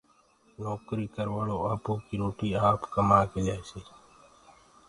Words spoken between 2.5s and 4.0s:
آپ ڪيآسي۔